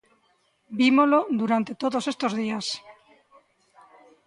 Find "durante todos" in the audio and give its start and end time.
1.39-2.03